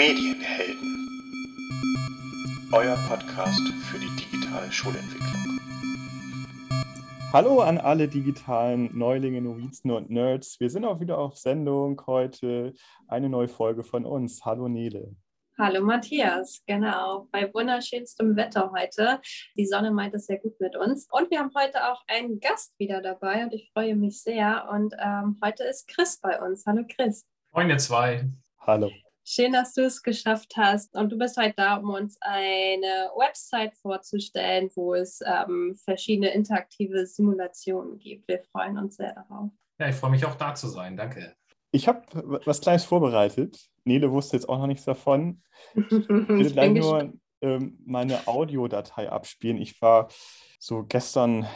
[0.00, 0.96] Medienhelden.
[2.72, 5.60] Euer Podcast für die digitale Schulentwicklung.
[7.34, 10.58] Hallo an alle digitalen Neulinge, Novizen und Nerds.
[10.58, 12.72] Wir sind auch wieder auf Sendung heute.
[13.08, 14.42] Eine neue Folge von uns.
[14.42, 15.14] Hallo Nele.
[15.58, 19.20] Hallo Matthias, genau, bei wunderschönstem Wetter heute.
[19.54, 21.08] Die Sonne meint es sehr gut mit uns.
[21.10, 24.66] Und wir haben heute auch einen Gast wieder dabei und ich freue mich sehr.
[24.72, 26.64] Und ähm, heute ist Chris bei uns.
[26.64, 27.26] Hallo Chris.
[27.52, 28.30] Moin, ihr zwei.
[28.60, 28.90] Hallo.
[29.24, 30.94] Schön, dass du es geschafft hast.
[30.96, 37.06] Und du bist heute da, um uns eine Website vorzustellen, wo es ähm, verschiedene interaktive
[37.06, 38.26] Simulationen gibt.
[38.28, 39.50] Wir freuen uns sehr darauf.
[39.78, 40.96] Ja, ich freue mich auch da zu sein.
[40.96, 41.34] Danke.
[41.72, 42.02] Ich habe
[42.44, 43.70] was Kleines vorbereitet.
[43.84, 45.42] Nele wusste jetzt auch noch nichts davon.
[45.74, 47.12] Ich will gleich nur
[47.42, 49.58] ähm, meine Audiodatei abspielen.
[49.58, 50.08] Ich war
[50.58, 51.46] so gestern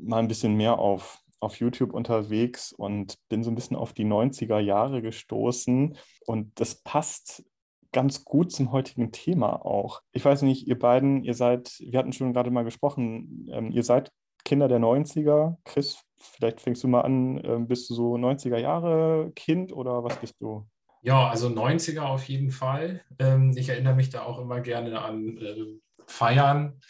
[0.00, 4.04] mal ein bisschen mehr auf, auf YouTube unterwegs und bin so ein bisschen auf die
[4.04, 5.96] 90er Jahre gestoßen.
[6.26, 7.44] Und das passt
[7.92, 10.02] ganz gut zum heutigen Thema auch.
[10.12, 13.82] Ich weiß nicht, ihr beiden, ihr seid, wir hatten schon gerade mal gesprochen, ähm, ihr
[13.82, 14.12] seid
[14.44, 15.56] Kinder der 90er.
[15.64, 20.16] Chris, vielleicht fängst du mal an, ähm, bist du so 90er Jahre Kind oder was
[20.16, 20.66] bist du?
[21.02, 23.02] Ja, also 90er auf jeden Fall.
[23.18, 26.80] Ähm, ich erinnere mich da auch immer gerne an äh, Feiern.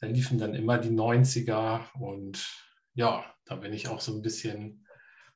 [0.00, 2.67] Da liefen dann immer die 90er und
[2.98, 4.84] ja, da bin ich auch so ein bisschen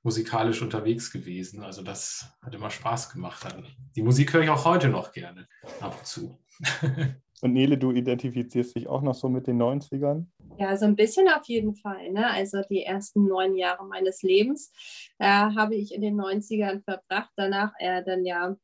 [0.02, 1.62] musikalisch unterwegs gewesen.
[1.62, 3.44] Also das hat immer Spaß gemacht.
[3.44, 3.64] Dann.
[3.94, 5.46] Die Musik höre ich auch heute noch gerne
[5.80, 6.38] ab und zu.
[7.40, 10.26] Und Nele, du identifizierst dich auch noch so mit den 90ern?
[10.58, 12.12] Ja, so ein bisschen auf jeden Fall.
[12.12, 12.30] Ne?
[12.30, 14.72] Also die ersten neun Jahre meines Lebens
[15.18, 17.32] äh, habe ich in den 90ern verbracht.
[17.34, 18.56] Danach eher dann ja,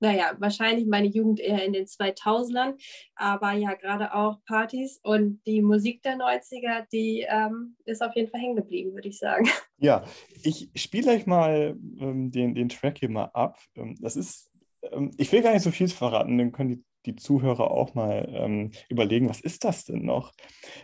[0.00, 2.74] naja, wahrscheinlich meine Jugend eher in den 2000ern.
[3.14, 8.30] Aber ja, gerade auch Partys und die Musik der 90er, die ähm, ist auf jeden
[8.30, 9.48] Fall hängen geblieben, würde ich sagen.
[9.78, 10.04] Ja,
[10.42, 13.58] ich spiele euch mal ähm, den, den Track hier mal ab.
[13.74, 14.50] Ähm, das ist,
[14.90, 18.28] ähm, ich will gar nicht so viel verraten, dann können die die Zuhörer auch mal
[18.32, 20.32] ähm, überlegen, was ist das denn noch?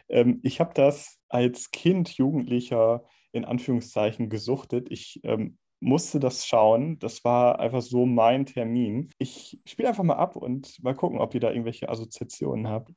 [0.08, 4.88] Ähm, ich habe das als Kind, Jugendlicher in Anführungszeichen gesuchtet.
[4.90, 6.98] Ich ähm, musste das schauen.
[7.00, 9.10] Das war einfach so mein Termin.
[9.18, 12.92] Ich spiele einfach mal ab und mal gucken, ob ihr da irgendwelche Assoziationen habt.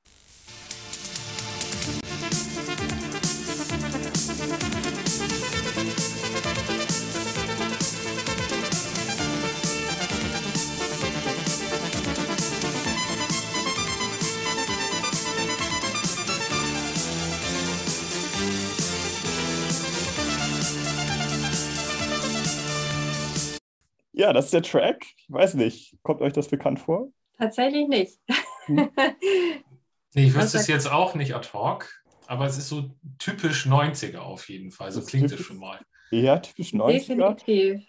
[24.25, 25.06] Ja, das ist der Track.
[25.18, 27.12] Ich weiß nicht, kommt euch das bekannt vor?
[27.38, 28.19] Tatsächlich nicht.
[28.66, 28.90] Hm.
[30.16, 31.88] nee, ich wüsste es jetzt auch nicht ad hoc,
[32.25, 34.91] aber es ist so typisch 90er auf jeden Fall.
[34.91, 35.80] So klingt es schon mal.
[36.09, 36.94] Ja, typisch 90er.
[36.94, 37.84] Definitiv.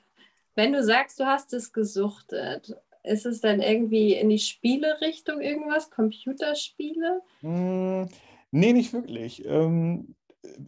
[0.55, 5.91] Wenn du sagst, du hast es gesuchtet, ist es dann irgendwie in die Spielerichtung irgendwas?
[5.91, 7.23] Computerspiele?
[7.41, 8.11] Mm,
[8.51, 9.43] nee, nicht wirklich.
[9.47, 10.15] Ähm,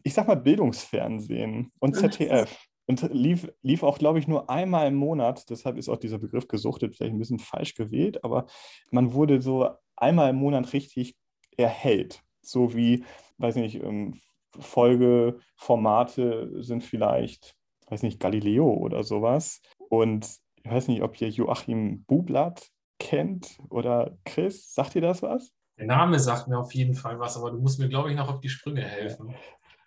[0.03, 2.57] ich sag mal Bildungsfernsehen und ZDF.
[2.89, 5.51] Und lief, lief auch, glaube ich, nur einmal im Monat.
[5.51, 8.25] Deshalb ist auch dieser Begriff gesuchtet vielleicht ein bisschen falsch gewählt.
[8.25, 8.47] Aber
[8.91, 11.15] man wurde so einmal im Monat richtig
[11.59, 12.23] erhellt.
[12.41, 13.05] So wie,
[13.37, 14.19] weiß nicht, ähm,
[14.59, 17.55] Folgeformate sind vielleicht,
[17.89, 19.61] weiß nicht, Galileo oder sowas.
[19.91, 20.27] Und
[20.65, 24.73] ich weiß nicht, ob ihr Joachim Bublatt kennt oder Chris.
[24.73, 25.53] Sagt ihr das was?
[25.79, 28.33] Der Name sagt mir auf jeden Fall was, aber du musst mir, glaube ich, noch
[28.33, 29.35] auf die Sprünge helfen.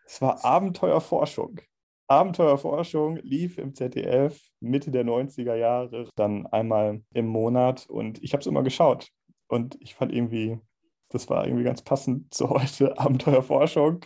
[0.05, 1.61] Es war Abenteuerforschung.
[2.11, 8.41] Abenteuerforschung lief im ZDF Mitte der 90er Jahre, dann einmal im Monat und ich habe
[8.41, 9.07] es immer geschaut
[9.47, 10.59] und ich fand irgendwie,
[11.07, 14.01] das war irgendwie ganz passend zu heute, Abenteuerforschung.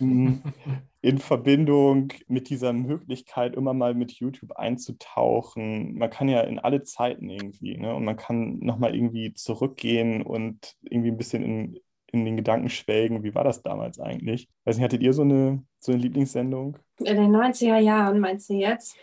[0.00, 0.36] Mm,
[1.02, 5.98] in Verbindung mit dieser Möglichkeit, immer mal mit YouTube einzutauchen.
[5.98, 7.94] Man kann ja in alle Zeiten irgendwie, ne?
[7.94, 11.80] Und man kann nochmal irgendwie zurückgehen und irgendwie ein bisschen in,
[12.20, 14.48] in den Gedanken schwelgen, wie war das damals eigentlich?
[14.64, 16.78] Weiß nicht, hattet ihr so eine, so eine Lieblingssendung?
[16.98, 18.96] In den 90er Jahren meinst du jetzt?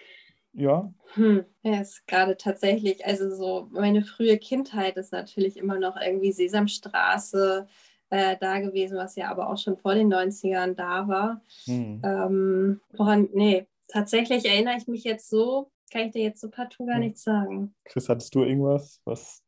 [0.53, 0.93] Ja.
[1.13, 6.31] Hm, ja, ist gerade tatsächlich, also so meine frühe Kindheit ist natürlich immer noch irgendwie
[6.31, 7.67] Sesamstraße
[8.09, 11.41] äh, da gewesen, was ja aber auch schon vor den 90ern da war.
[11.65, 12.01] Hm.
[12.03, 16.85] Ähm, woran, nee, tatsächlich erinnere ich mich jetzt so, kann ich dir jetzt so partout
[16.85, 17.03] gar hm.
[17.03, 17.73] nichts sagen.
[17.85, 19.43] Chris, hattest du irgendwas, was,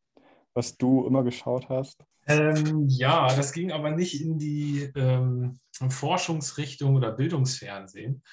[0.54, 2.06] was du immer geschaut hast?
[2.28, 5.60] Ähm, ja, das ging aber nicht in die ähm,
[5.90, 8.24] Forschungsrichtung oder Bildungsfernsehen.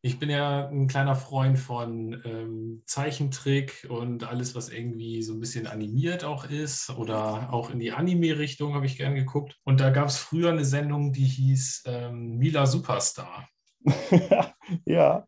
[0.00, 5.40] Ich bin ja ein kleiner Freund von ähm, Zeichentrick und alles, was irgendwie so ein
[5.40, 9.56] bisschen animiert auch ist oder auch in die Anime-Richtung habe ich gern geguckt.
[9.64, 13.48] Und da gab es früher eine Sendung, die hieß ähm, Mila Superstar.
[14.84, 15.27] ja.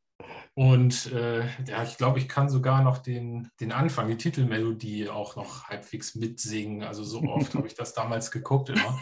[0.61, 5.35] Und äh, ja, ich glaube, ich kann sogar noch den, den Anfang, die Titelmelodie auch
[5.35, 6.83] noch halbwegs mitsingen.
[6.83, 9.01] Also so oft habe ich das damals geguckt immer.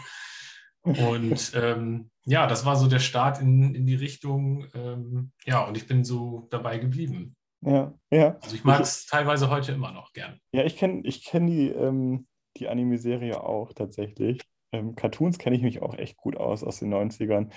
[0.83, 4.67] Und ähm, ja, das war so der Start in, in die Richtung.
[4.73, 7.35] Ähm, ja, und ich bin so dabei geblieben.
[7.59, 8.37] Ja, ja.
[8.39, 10.39] Also ich mag es teilweise heute immer noch gern.
[10.53, 12.25] Ja, ich kenne ich kenn die, ähm,
[12.55, 14.39] die Anime-Serie auch tatsächlich.
[14.71, 17.49] Ähm, Cartoons kenne ich mich auch echt gut aus aus den 90ern.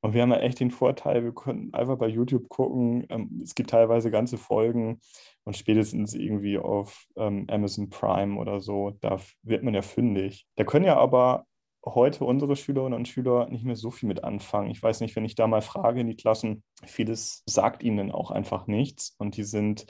[0.00, 3.06] Und wir haben ja echt den Vorteil, wir können einfach bei YouTube gucken.
[3.08, 5.00] Ähm, es gibt teilweise ganze Folgen
[5.44, 10.46] und spätestens irgendwie auf ähm, Amazon Prime oder so, da wird man ja fündig.
[10.56, 11.46] Da können ja aber
[11.84, 14.70] heute unsere Schülerinnen und Schüler nicht mehr so viel mit anfangen.
[14.70, 18.30] Ich weiß nicht, wenn ich da mal frage in die Klassen, vieles sagt ihnen auch
[18.30, 19.86] einfach nichts und die sind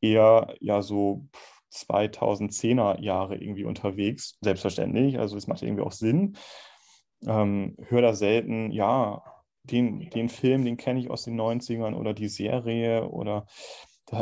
[0.00, 1.26] eher ja so
[1.72, 5.18] 2010er Jahre irgendwie unterwegs, selbstverständlich.
[5.18, 6.36] Also es macht irgendwie auch Sinn.
[7.26, 9.22] Ähm, höre da selten, ja,
[9.64, 13.46] den, den Film, den kenne ich aus den 90ern oder die Serie oder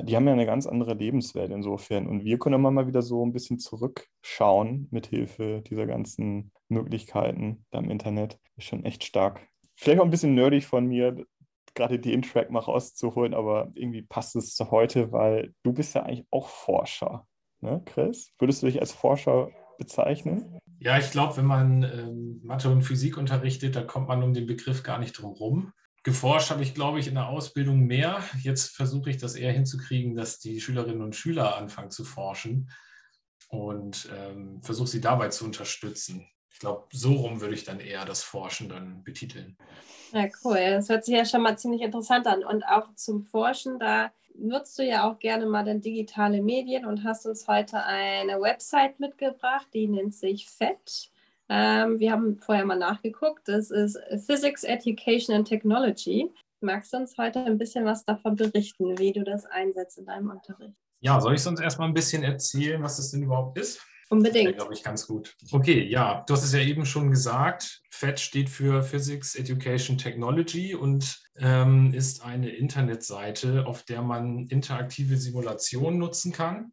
[0.02, 2.06] die haben ja eine ganz andere Lebenswelt insofern.
[2.06, 7.64] Und wir können immer mal wieder so ein bisschen zurückschauen mit Hilfe dieser ganzen Möglichkeiten
[7.70, 8.38] da im Internet.
[8.56, 9.48] Ist schon echt stark.
[9.76, 11.24] Vielleicht auch ein bisschen nerdig von mir,
[11.74, 16.02] gerade den Track mal rauszuholen, aber irgendwie passt es zu heute, weil du bist ja
[16.02, 17.26] eigentlich auch Forscher,
[17.60, 18.32] ne, Chris?
[18.38, 20.58] Würdest du dich als Forscher bezeichnen?
[20.80, 24.46] Ja, ich glaube, wenn man ähm, Mathe und Physik unterrichtet, da kommt man um den
[24.46, 25.72] Begriff gar nicht drum rum.
[26.04, 28.22] Geforscht habe ich, glaube ich, in der Ausbildung mehr.
[28.42, 32.70] Jetzt versuche ich das eher hinzukriegen, dass die Schülerinnen und Schüler anfangen zu forschen
[33.48, 36.26] und ähm, versuche sie dabei zu unterstützen.
[36.52, 39.56] Ich glaube, so rum würde ich dann eher das Forschen dann betiteln.
[40.12, 40.58] Ja, cool.
[40.58, 42.44] Das hört sich ja schon mal ziemlich interessant an.
[42.44, 47.04] Und auch zum Forschen, da nutzt du ja auch gerne mal dann digitale Medien und
[47.04, 51.10] hast uns heute eine Website mitgebracht, die nennt sich FET.
[51.48, 53.48] Ähm, wir haben vorher mal nachgeguckt.
[53.48, 56.30] Das ist Physics Education and Technology.
[56.60, 60.30] Magst du uns heute ein bisschen was davon berichten, wie du das einsetzt in deinem
[60.30, 60.74] Unterricht?
[61.00, 63.80] Ja, soll ich sonst erstmal ein bisschen erzählen, was das denn überhaupt ist?
[64.10, 64.56] Unbedingt.
[64.56, 65.36] glaube ich, ganz gut.
[65.52, 67.82] Okay, ja, du hast es ja eben schon gesagt.
[67.90, 75.18] FET steht für Physics Education Technology und ähm, ist eine Internetseite, auf der man interaktive
[75.18, 76.72] Simulationen nutzen kann.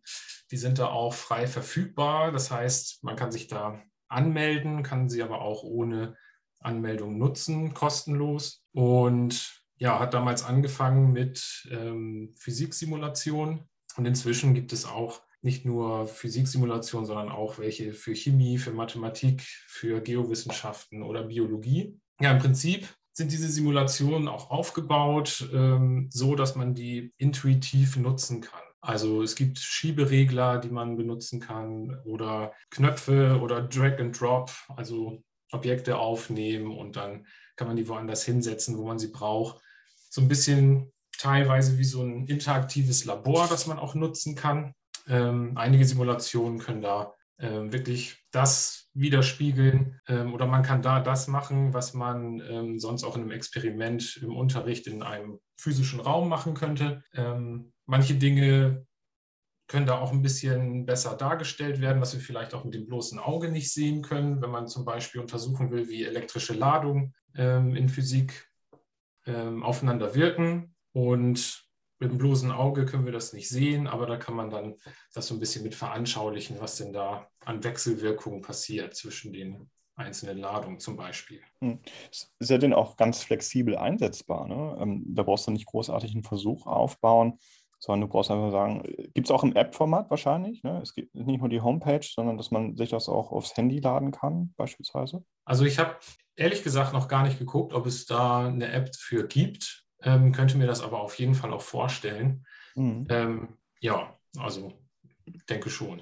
[0.51, 2.31] Die sind da auch frei verfügbar.
[2.31, 6.15] Das heißt, man kann sich da anmelden, kann sie aber auch ohne
[6.61, 8.63] Anmeldung nutzen, kostenlos.
[8.71, 13.67] Und ja, hat damals angefangen mit ähm, Physiksimulation.
[13.97, 19.41] Und inzwischen gibt es auch nicht nur Physiksimulation, sondern auch welche für Chemie, für Mathematik,
[19.41, 21.97] für Geowissenschaften oder Biologie.
[22.19, 28.41] Ja, im Prinzip sind diese Simulationen auch aufgebaut, ähm, so dass man die intuitiv nutzen
[28.41, 28.59] kann.
[28.81, 35.23] Also es gibt Schieberegler, die man benutzen kann oder Knöpfe oder Drag and Drop, also
[35.51, 37.25] Objekte aufnehmen und dann
[37.55, 39.61] kann man die woanders hinsetzen, wo man sie braucht.
[40.09, 44.73] So ein bisschen teilweise wie so ein interaktives Labor, das man auch nutzen kann.
[45.07, 51.27] Ähm, einige Simulationen können da ähm, wirklich das widerspiegeln ähm, oder man kann da das
[51.27, 56.29] machen, was man ähm, sonst auch in einem Experiment im Unterricht in einem physischen Raum
[56.29, 57.03] machen könnte.
[57.13, 58.85] Ähm, manche Dinge
[59.67, 63.19] können da auch ein bisschen besser dargestellt werden, was wir vielleicht auch mit dem bloßen
[63.19, 67.89] Auge nicht sehen können, wenn man zum Beispiel untersuchen will, wie elektrische Ladungen ähm, in
[67.89, 68.49] Physik
[69.25, 70.75] ähm, aufeinander wirken.
[70.93, 71.64] Und
[71.99, 74.75] mit dem bloßen Auge können wir das nicht sehen, aber da kann man dann
[75.13, 80.37] das so ein bisschen mit veranschaulichen, was denn da an Wechselwirkungen passiert zwischen den einzelnen
[80.37, 81.41] Ladungen zum Beispiel.
[81.61, 81.79] Hm.
[82.11, 84.47] Ist ja dann auch ganz flexibel einsetzbar.
[84.47, 84.77] Ne?
[84.79, 87.39] Ähm, da brauchst du nicht großartig einen Versuch aufbauen,
[87.79, 90.63] sondern du brauchst einfach sagen, gibt es auch im App-Format wahrscheinlich.
[90.63, 90.79] Ne?
[90.81, 94.11] Es gibt nicht nur die Homepage, sondern dass man sich das auch aufs Handy laden
[94.11, 95.23] kann, beispielsweise.
[95.45, 95.95] Also ich habe
[96.35, 99.84] ehrlich gesagt noch gar nicht geguckt, ob es da eine App für gibt.
[100.01, 102.45] Ähm, könnte mir das aber auf jeden Fall auch vorstellen.
[102.75, 103.07] Mhm.
[103.09, 103.47] Ähm,
[103.79, 104.73] ja, also
[105.49, 106.01] denke schon.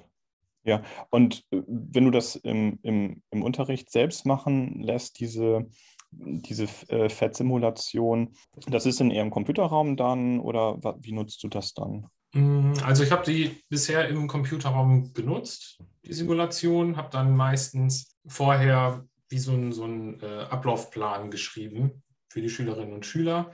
[0.64, 5.68] Ja, und äh, wenn du das im, im, im Unterricht selbst machen lässt, diese,
[6.12, 8.34] diese äh, FET-Simulation,
[8.68, 12.08] das ist in eher im Computerraum dann oder wie nutzt du das dann?
[12.34, 19.06] Mm, also ich habe die bisher im Computerraum genutzt, die Simulation, habe dann meistens vorher
[19.30, 23.52] wie so einen so äh, Ablaufplan geschrieben für die Schülerinnen und Schüler.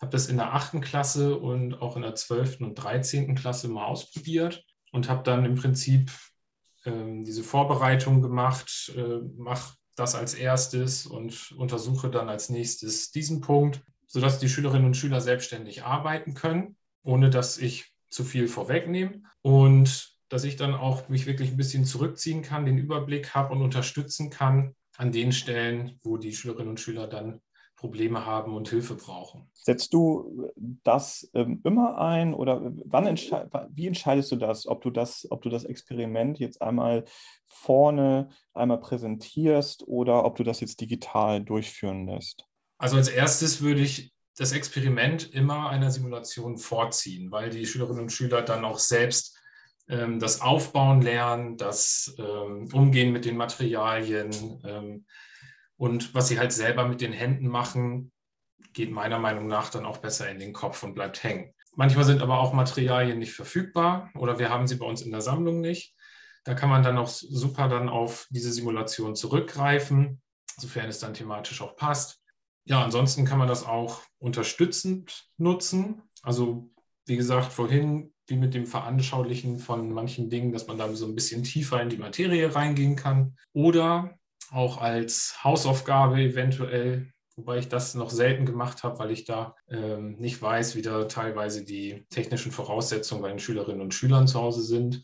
[0.00, 3.86] Habe das in der achten Klasse und auch in der zwölften und dreizehnten Klasse mal
[3.86, 6.10] ausprobiert und habe dann im Prinzip
[6.84, 13.40] ähm, diese Vorbereitung gemacht, äh, mache das als erstes und untersuche dann als nächstes diesen
[13.40, 19.22] Punkt, sodass die Schülerinnen und Schüler selbstständig arbeiten können, ohne dass ich zu viel vorwegnehme
[19.42, 23.62] und dass ich dann auch mich wirklich ein bisschen zurückziehen kann, den Überblick habe und
[23.62, 27.40] unterstützen kann an den Stellen, wo die Schülerinnen und Schüler dann
[27.78, 29.48] Probleme haben und Hilfe brauchen.
[29.54, 34.90] Setzt du das ähm, immer ein oder wann entsche wie entscheidest du das, ob du
[34.90, 37.04] das, ob du das Experiment jetzt einmal
[37.46, 42.46] vorne einmal präsentierst oder ob du das jetzt digital durchführen lässt?
[42.78, 48.12] Also als erstes würde ich das Experiment immer einer Simulation vorziehen, weil die Schülerinnen und
[48.12, 49.38] Schüler dann auch selbst
[49.88, 55.06] ähm, das Aufbauen lernen, das ähm, Umgehen mit den Materialien ähm,
[55.78, 58.12] und was sie halt selber mit den Händen machen,
[58.74, 61.54] geht meiner Meinung nach dann auch besser in den Kopf und bleibt hängen.
[61.74, 65.20] Manchmal sind aber auch Materialien nicht verfügbar oder wir haben sie bei uns in der
[65.20, 65.94] Sammlung nicht.
[66.44, 70.20] Da kann man dann auch super dann auf diese Simulation zurückgreifen,
[70.58, 72.20] sofern es dann thematisch auch passt.
[72.64, 76.02] Ja, ansonsten kann man das auch unterstützend nutzen.
[76.22, 76.70] Also
[77.06, 81.14] wie gesagt, vorhin wie mit dem Veranschaulichen von manchen Dingen, dass man da so ein
[81.14, 83.36] bisschen tiefer in die Materie reingehen kann.
[83.52, 84.17] Oder
[84.50, 90.16] auch als Hausaufgabe eventuell, wobei ich das noch selten gemacht habe, weil ich da ähm,
[90.16, 94.62] nicht weiß, wie da teilweise die technischen Voraussetzungen bei den Schülerinnen und Schülern zu Hause
[94.62, 95.02] sind.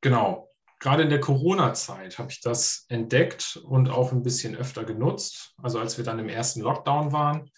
[0.00, 0.48] Genau,
[0.80, 5.54] gerade in der Corona-Zeit habe ich das entdeckt und auch ein bisschen öfter genutzt.
[5.62, 7.50] Also als wir dann im ersten Lockdown waren,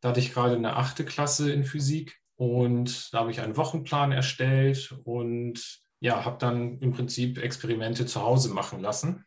[0.00, 4.12] da hatte ich gerade eine achte Klasse in Physik und da habe ich einen Wochenplan
[4.12, 9.24] erstellt und ja, habe dann im Prinzip Experimente zu Hause machen lassen.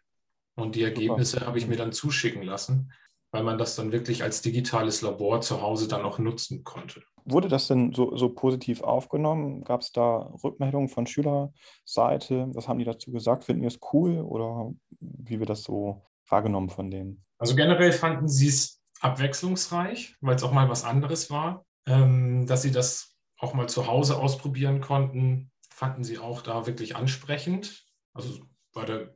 [0.57, 2.91] Und die Ergebnisse habe ich mir dann zuschicken lassen,
[3.31, 7.03] weil man das dann wirklich als digitales Labor zu Hause dann auch nutzen konnte.
[7.25, 9.63] Wurde das denn so, so positiv aufgenommen?
[9.63, 12.47] Gab es da Rückmeldungen von Schülerseite?
[12.53, 13.43] Was haben die dazu gesagt?
[13.43, 17.23] Finden die es cool oder wie wird das so wahrgenommen von denen?
[17.37, 21.65] Also generell fanden sie es abwechslungsreich, weil es auch mal was anderes war.
[21.85, 26.95] Ähm, dass sie das auch mal zu Hause ausprobieren konnten, fanden sie auch da wirklich
[26.95, 27.85] ansprechend.
[28.13, 28.39] Also
[28.73, 29.15] war, der,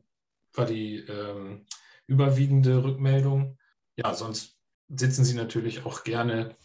[0.53, 1.65] war die ähm,
[2.07, 3.57] überwiegende Rückmeldung.
[3.95, 4.57] Ja, sonst
[4.89, 6.55] sitzen sie natürlich auch gerne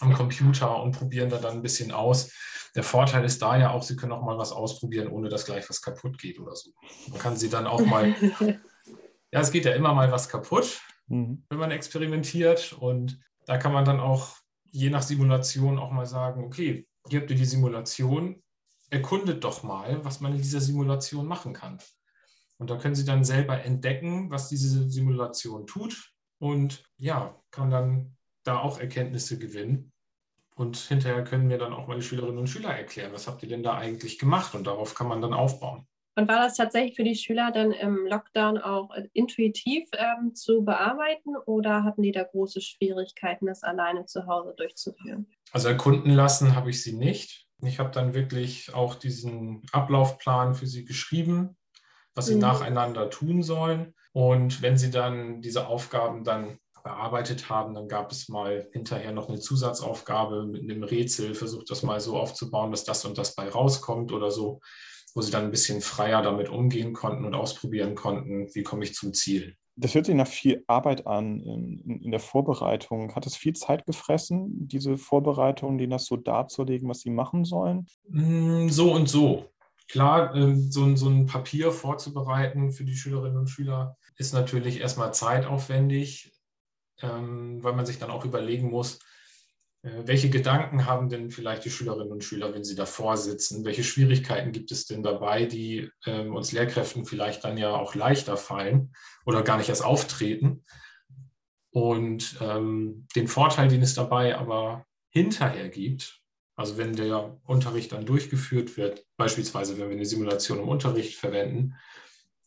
[0.00, 2.32] am Computer und probieren da dann ein bisschen aus.
[2.74, 5.68] Der Vorteil ist da ja auch, sie können auch mal was ausprobieren, ohne dass gleich
[5.68, 6.70] was kaputt geht oder so.
[7.08, 8.14] Man kann sie dann auch mal,
[9.32, 11.44] ja, es geht ja immer mal was kaputt, mhm.
[11.48, 14.36] wenn man experimentiert und da kann man dann auch
[14.70, 18.42] je nach Simulation auch mal sagen, okay, hier habt ihr die Simulation,
[18.90, 21.78] erkundet doch mal, was man in dieser Simulation machen kann.
[22.60, 28.16] Und da können Sie dann selber entdecken, was diese Simulation tut und ja, kann dann
[28.44, 29.92] da auch Erkenntnisse gewinnen.
[30.56, 33.62] Und hinterher können mir dann auch meine Schülerinnen und Schüler erklären, was habt ihr denn
[33.62, 34.54] da eigentlich gemacht?
[34.54, 35.86] Und darauf kann man dann aufbauen.
[36.16, 40.62] Und war das tatsächlich für die Schüler dann im Lockdown auch äh, intuitiv ähm, zu
[40.62, 45.26] bearbeiten oder hatten die da große Schwierigkeiten, das alleine zu Hause durchzuführen?
[45.50, 47.46] Also erkunden lassen habe ich sie nicht.
[47.62, 51.56] Ich habe dann wirklich auch diesen Ablaufplan für sie geschrieben,
[52.14, 52.40] was sie mhm.
[52.40, 53.94] nacheinander tun sollen.
[54.12, 59.28] Und wenn sie dann diese Aufgaben dann bearbeitet haben, dann gab es mal hinterher noch
[59.28, 63.48] eine Zusatzaufgabe mit einem Rätsel, versucht das mal so aufzubauen, dass das und das bei
[63.48, 64.60] rauskommt oder so
[65.14, 68.94] wo sie dann ein bisschen freier damit umgehen konnten und ausprobieren konnten, wie komme ich
[68.94, 69.56] zum Ziel.
[69.76, 73.14] Das hört sich nach viel Arbeit an in, in der Vorbereitung.
[73.14, 77.86] Hat es viel Zeit gefressen, diese Vorbereitung, denen das so darzulegen, was sie machen sollen?
[78.08, 79.46] Mm, so und so.
[79.90, 85.12] Klar, ähm, so, so ein Papier vorzubereiten für die Schülerinnen und Schüler ist natürlich erstmal
[85.12, 86.32] zeitaufwendig,
[87.02, 89.00] ähm, weil man sich dann auch überlegen muss,
[89.82, 93.64] äh, welche Gedanken haben denn vielleicht die Schülerinnen und Schüler, wenn sie davor sitzen?
[93.64, 98.36] Welche Schwierigkeiten gibt es denn dabei, die ähm, uns Lehrkräften vielleicht dann ja auch leichter
[98.36, 98.92] fallen
[99.26, 100.64] oder gar nicht erst auftreten?
[101.72, 106.20] Und ähm, den Vorteil, den es dabei aber hinterher gibt,
[106.60, 111.74] also wenn der Unterricht dann durchgeführt wird, beispielsweise wenn wir eine Simulation im Unterricht verwenden,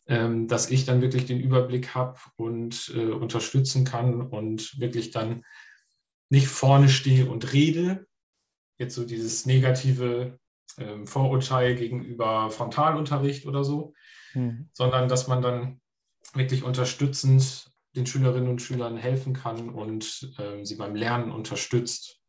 [0.05, 5.43] ähm, dass ich dann wirklich den Überblick habe und äh, unterstützen kann und wirklich dann
[6.29, 8.05] nicht vorne stehe und rede,
[8.77, 10.38] jetzt so dieses negative
[10.77, 13.96] ähm, Vorurteil gegenüber Frontalunterricht oder so,
[14.36, 14.70] mhm.
[14.74, 15.82] sondern dass man dann
[16.36, 22.23] wirklich unterstützend den Schülerinnen und Schülern helfen kann und ähm, sie beim Lernen unterstützt,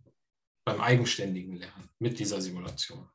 [0.65, 3.09] beim eigenständigen Lernen mit dieser Simulation.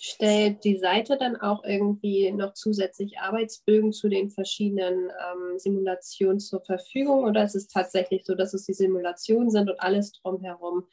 [0.00, 6.62] Stellt die Seite dann auch irgendwie noch zusätzlich Arbeitsbögen zu den verschiedenen ähm, Simulationen zur
[6.62, 10.86] Verfügung oder ist es tatsächlich so, dass es die Simulationen sind und alles drumherum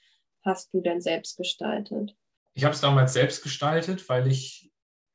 [0.43, 2.15] hast du denn selbst gestaltet?
[2.53, 4.71] Ich habe es damals selbst gestaltet, weil ich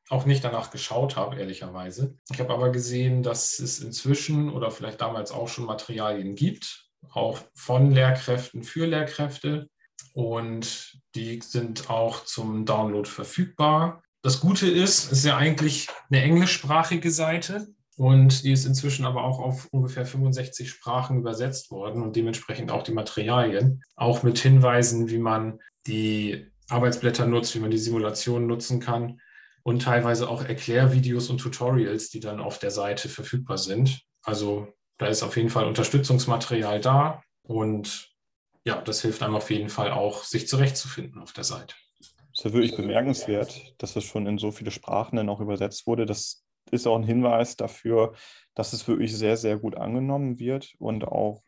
[0.09, 2.17] auch nicht danach geschaut habe, ehrlicherweise.
[2.33, 7.39] Ich habe aber gesehen, dass es inzwischen oder vielleicht damals auch schon Materialien gibt, auch
[7.55, 9.69] von Lehrkräften für Lehrkräfte,
[10.13, 14.03] und die sind auch zum Download verfügbar.
[14.23, 17.69] Das Gute ist, es ist ja eigentlich eine englischsprachige Seite.
[17.97, 22.83] Und die ist inzwischen aber auch auf ungefähr 65 Sprachen übersetzt worden und dementsprechend auch
[22.83, 23.83] die Materialien.
[23.95, 29.21] Auch mit Hinweisen, wie man die Arbeitsblätter nutzt, wie man die Simulation nutzen kann
[29.63, 34.03] und teilweise auch Erklärvideos und Tutorials, die dann auf der Seite verfügbar sind.
[34.23, 38.16] Also da ist auf jeden Fall Unterstützungsmaterial da und
[38.67, 41.75] ja, das hilft einem auf jeden Fall auch, sich zurechtzufinden auf der Seite.
[41.99, 45.87] Das ist ja wirklich bemerkenswert, dass es schon in so viele Sprachen dann auch übersetzt
[45.87, 46.05] wurde.
[46.05, 48.13] Das ist auch ein Hinweis dafür,
[48.55, 51.43] dass es wirklich sehr, sehr gut angenommen wird und auch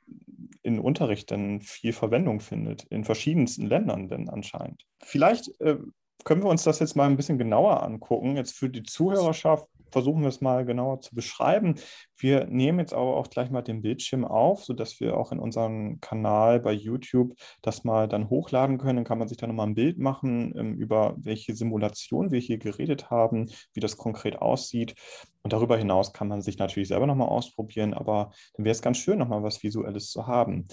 [0.63, 4.87] in Unterricht dann viel Verwendung findet, in verschiedensten Ländern denn anscheinend.
[5.03, 5.79] Vielleicht äh,
[6.25, 8.37] können wir uns das jetzt mal ein bisschen genauer angucken.
[8.37, 11.77] Jetzt für die Zuhörerschaft versuchen wir es mal genauer zu beschreiben.
[12.17, 16.01] Wir nehmen jetzt aber auch gleich mal den Bildschirm auf, sodass wir auch in unserem
[16.01, 18.97] Kanal bei YouTube das mal dann hochladen können.
[18.97, 22.59] Dann kann man sich da nochmal ein Bild machen, ähm, über welche Simulation wir hier
[22.59, 24.95] geredet haben, wie das konkret aussieht.
[25.43, 28.99] Und darüber hinaus kann man sich natürlich selber nochmal ausprobieren, aber dann wäre es ganz
[28.99, 30.67] schön, nochmal was Visuelles zu haben.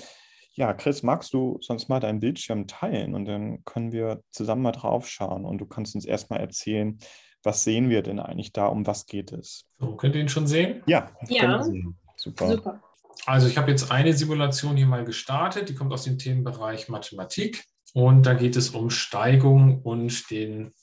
[0.58, 4.72] Ja, Chris, magst du sonst mal deinen Bildschirm teilen und dann können wir zusammen mal
[4.72, 6.98] drauf schauen und du kannst uns erstmal erzählen,
[7.46, 8.68] was sehen wir denn eigentlich da?
[8.68, 9.66] Um was geht es?
[9.80, 10.84] So, könnt ihr ihn schon sehen?
[10.88, 11.64] Ja, ja.
[12.18, 12.48] Super.
[12.50, 12.84] Super.
[13.26, 17.64] Also ich habe jetzt eine Simulation hier mal gestartet, die kommt aus dem Themenbereich Mathematik
[17.94, 20.74] und da geht es um Steigung und den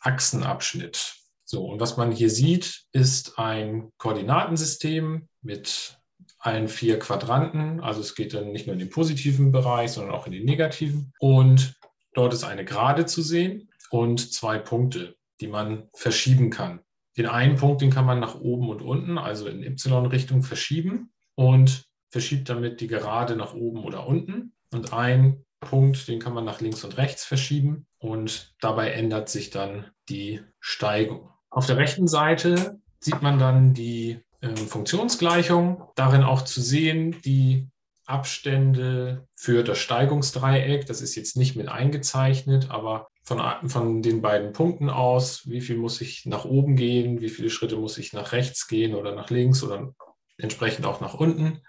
[0.00, 1.16] Achsenabschnitt.
[1.44, 5.98] So, und was man hier sieht, ist ein Koordinatensystem mit
[6.38, 7.80] allen vier Quadranten.
[7.80, 11.12] Also es geht dann nicht nur in den positiven Bereich, sondern auch in den negativen.
[11.18, 11.78] Und
[12.14, 16.80] dort ist eine Gerade zu sehen und zwei Punkte die man verschieben kann.
[17.16, 21.86] Den einen Punkt, den kann man nach oben und unten, also in Y-Richtung verschieben und
[22.10, 24.52] verschiebt damit die Gerade nach oben oder unten.
[24.72, 29.50] Und ein Punkt, den kann man nach links und rechts verschieben und dabei ändert sich
[29.50, 31.30] dann die Steigung.
[31.50, 37.68] Auf der rechten Seite sieht man dann die äh, Funktionsgleichung, darin auch zu sehen die
[38.04, 40.86] Abstände für das Steigungsdreieck.
[40.86, 45.76] Das ist jetzt nicht mit eingezeichnet, aber von, von den beiden Punkten aus, wie viel
[45.76, 49.30] muss ich nach oben gehen, wie viele Schritte muss ich nach rechts gehen oder nach
[49.30, 49.92] links oder
[50.38, 51.60] entsprechend auch nach unten.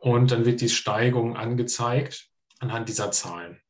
[0.00, 2.28] Und dann wird die Steigung angezeigt
[2.60, 3.60] anhand dieser Zahlen.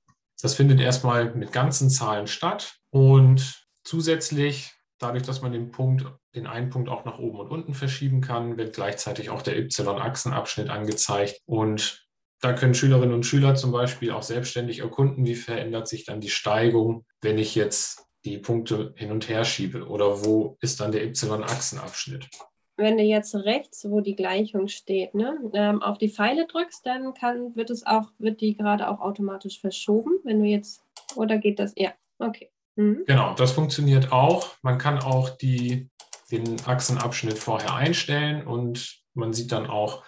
[0.41, 6.47] Das findet erstmal mit ganzen Zahlen statt und zusätzlich, dadurch, dass man den Punkt, den
[6.47, 11.41] einen Punkt auch nach oben und unten verschieben kann, wird gleichzeitig auch der Y-Achsenabschnitt angezeigt
[11.47, 12.06] und
[12.47, 16.31] da können Schülerinnen und Schüler zum Beispiel auch selbstständig erkunden, wie verändert sich dann die
[16.31, 21.05] Steigung, wenn ich jetzt die Punkte hin und her schiebe oder wo ist dann der
[21.05, 22.29] Y-Achsenabschnitt.
[22.77, 27.15] Wenn du jetzt rechts, wo die Gleichung steht, ne, ähm, auf die Pfeile drückst, dann
[27.15, 30.85] kann, wird es auch, wird die gerade auch automatisch verschoben, wenn du jetzt,
[31.17, 31.73] oder geht das?
[31.77, 32.51] Ja, okay.
[32.77, 33.03] Mhm.
[33.09, 34.55] Genau, das funktioniert auch.
[34.63, 35.89] Man kann auch die,
[36.31, 40.05] den Achsenabschnitt vorher einstellen und man sieht dann auch,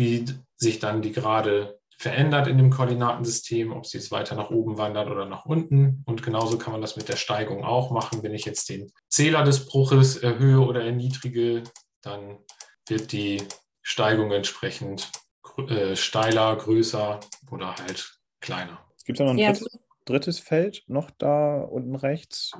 [0.00, 0.24] wie
[0.56, 5.10] sich dann die Gerade verändert in dem Koordinatensystem, ob sie jetzt weiter nach oben wandert
[5.10, 6.02] oder nach unten.
[6.06, 8.22] Und genauso kann man das mit der Steigung auch machen.
[8.22, 11.62] Wenn ich jetzt den Zähler des Bruches erhöhe oder erniedrige,
[12.00, 12.38] dann
[12.88, 13.42] wird die
[13.82, 15.10] Steigung entsprechend
[15.68, 18.78] äh, steiler, größer oder halt kleiner.
[18.96, 19.52] Es gibt ja noch ein ja.
[19.52, 22.52] drittes, drittes, Feld noch da unten rechts.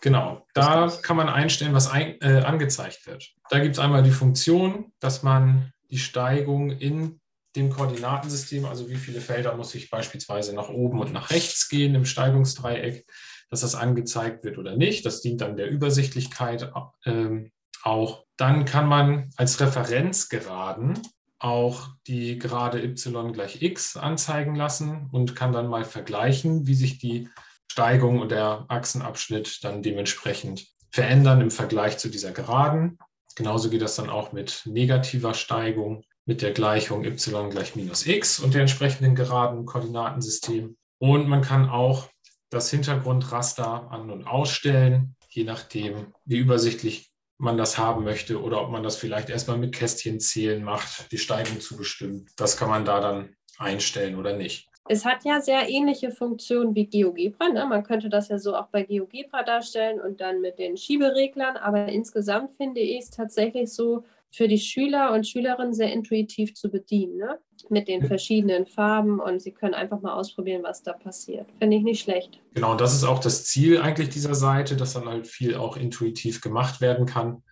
[0.00, 3.34] Genau, da kann man einstellen, was ein, äh, angezeigt wird.
[3.50, 7.20] Da gibt es einmal die Funktion, dass man die Steigung in
[7.56, 11.94] dem Koordinatensystem, also wie viele Felder muss ich beispielsweise nach oben und nach rechts gehen
[11.94, 13.06] im Steigungsdreieck,
[13.50, 15.06] dass das angezeigt wird oder nicht.
[15.06, 16.70] Das dient dann der Übersichtlichkeit
[17.04, 17.50] äh,
[17.82, 18.24] auch.
[18.36, 21.00] Dann kann man als Referenzgeraden
[21.38, 26.98] auch die Gerade y gleich x anzeigen lassen und kann dann mal vergleichen, wie sich
[26.98, 27.28] die
[27.70, 32.98] Steigung und der Achsenabschnitt dann dementsprechend verändern im Vergleich zu dieser Geraden.
[33.36, 38.40] Genauso geht das dann auch mit negativer Steigung, mit der Gleichung y gleich minus x
[38.40, 40.76] und der entsprechenden geraden Koordinatensystem.
[40.98, 42.08] Und man kann auch
[42.50, 48.70] das Hintergrundraster an- und ausstellen, je nachdem, wie übersichtlich man das haben möchte oder ob
[48.70, 52.26] man das vielleicht erstmal mit Kästchen zählen macht, die Steigung zu bestimmen.
[52.36, 54.70] Das kann man da dann einstellen oder nicht.
[54.88, 57.48] Es hat ja sehr ähnliche Funktionen wie GeoGebra.
[57.48, 57.66] Ne?
[57.66, 61.56] Man könnte das ja so auch bei GeoGebra darstellen und dann mit den Schiebereglern.
[61.56, 66.68] Aber insgesamt finde ich es tatsächlich so für die Schüler und Schülerinnen sehr intuitiv zu
[66.68, 67.16] bedienen.
[67.16, 67.38] Ne?
[67.68, 71.48] Mit den verschiedenen Farben und sie können einfach mal ausprobieren, was da passiert.
[71.58, 72.40] Finde ich nicht schlecht.
[72.54, 75.76] Genau, und das ist auch das Ziel eigentlich dieser Seite, dass dann halt viel auch
[75.76, 77.42] intuitiv gemacht werden kann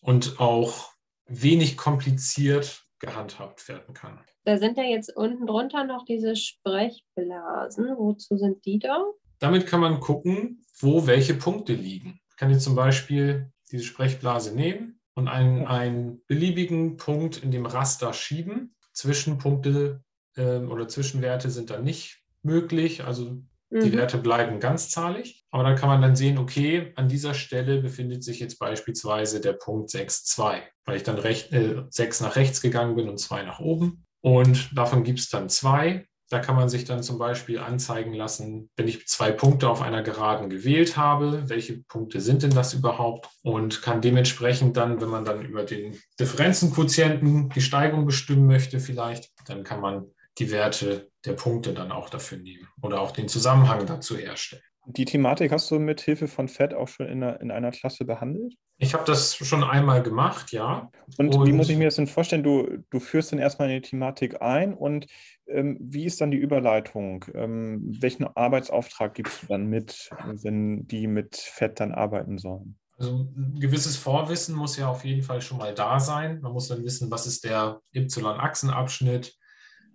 [0.00, 0.90] und auch
[1.26, 4.20] wenig kompliziert gehandhabt werden kann.
[4.44, 7.96] Da sind ja jetzt unten drunter noch diese Sprechblasen.
[7.96, 9.04] Wozu sind die da?
[9.38, 12.20] Damit kann man gucken, wo welche Punkte liegen.
[12.30, 17.66] Ich kann jetzt zum Beispiel diese Sprechblase nehmen und einen, einen beliebigen Punkt in dem
[17.66, 18.74] Raster schieben.
[18.92, 20.02] Zwischenpunkte
[20.36, 23.04] äh, oder Zwischenwerte sind dann nicht möglich.
[23.04, 23.96] Also die Mhm.
[23.96, 28.38] Werte bleiben ganzzahlig, aber dann kann man dann sehen, okay, an dieser Stelle befindet sich
[28.38, 33.08] jetzt beispielsweise der Punkt 6,2, weil ich dann recht, äh, 6 nach rechts gegangen bin
[33.08, 34.04] und 2 nach oben.
[34.20, 36.06] Und davon gibt es dann zwei.
[36.28, 40.02] Da kann man sich dann zum Beispiel anzeigen lassen, wenn ich zwei Punkte auf einer
[40.02, 43.28] Geraden gewählt habe, welche Punkte sind denn das überhaupt?
[43.42, 49.30] Und kann dementsprechend dann, wenn man dann über den Differenzenquotienten die Steigung bestimmen möchte, vielleicht,
[49.46, 50.06] dann kann man
[50.38, 54.62] die Werte der Punkte dann auch dafür nehmen oder auch den Zusammenhang dazu herstellen.
[54.88, 58.04] Die Thematik hast du mit Hilfe von FED auch schon in einer, in einer Klasse
[58.04, 58.54] behandelt?
[58.78, 60.90] Ich habe das schon einmal gemacht, ja.
[61.18, 62.44] Und, wie Und- muss ich mir das denn vorstellen?
[62.44, 65.06] Du, du führst dann erstmal in die Thematik ein und
[65.48, 67.24] ähm, wie ist dann die Überleitung?
[67.34, 70.10] Ähm, welchen Arbeitsauftrag gibst du dann mit,
[70.42, 72.78] wenn die mit FED dann arbeiten sollen?
[72.98, 76.40] Also ein gewisses Vorwissen muss ja auf jeden Fall schon mal da sein.
[76.42, 79.36] Man muss dann wissen, was ist der Y-Achsenabschnitt,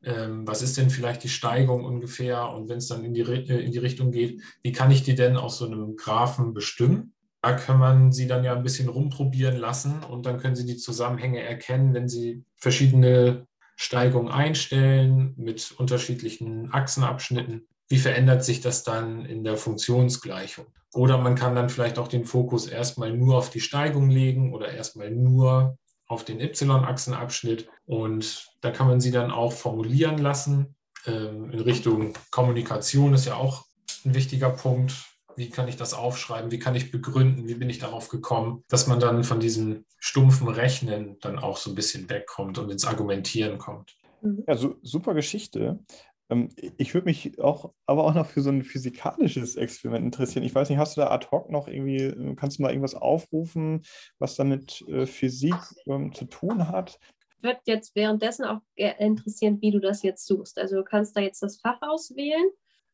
[0.04, 3.64] ähm, was ist denn vielleicht die Steigung ungefähr und wenn es dann in die, äh,
[3.64, 7.14] in die Richtung geht, wie kann ich die denn aus so einem Graphen bestimmen?
[7.42, 10.78] Da kann man sie dann ja ein bisschen rumprobieren lassen und dann können Sie die
[10.78, 17.68] Zusammenhänge erkennen, wenn Sie verschiedene Steigungen einstellen mit unterschiedlichen Achsenabschnitten.
[17.90, 20.68] Wie verändert sich das dann in der Funktionsgleichung?
[20.94, 24.72] Oder man kann dann vielleicht auch den Fokus erstmal nur auf die Steigung legen oder
[24.72, 25.80] erstmal nur
[26.12, 27.70] auf den Y-Achsenabschnitt.
[27.86, 30.76] Und da kann man sie dann auch formulieren lassen.
[31.06, 33.66] Ähm, in Richtung Kommunikation ist ja auch
[34.06, 34.94] ein wichtiger Punkt.
[35.38, 36.52] Wie kann ich das aufschreiben?
[36.52, 37.48] Wie kann ich begründen?
[37.48, 38.64] Wie bin ich darauf gekommen?
[38.68, 42.86] Dass man dann von diesem stumpfen Rechnen dann auch so ein bisschen wegkommt und ins
[42.86, 43.96] Argumentieren kommt.
[44.48, 45.80] Ja, su super Geschichte.
[46.32, 50.44] Ähm, ich würde mich auch, aber auch noch für so ein physikalisches Experiment interessieren.
[50.44, 52.96] Ich weiß nicht, hast du da ad hoc noch irgendwie, äh, kannst du mal irgendwas
[52.96, 53.84] aufrufen,
[54.18, 56.98] was da mit äh, Physik ähm, zu tun hat?
[57.42, 60.58] Wird jetzt währenddessen auch ge- interessieren, wie du das jetzt suchst.
[60.58, 62.50] Also du kannst da jetzt das Fach auswählen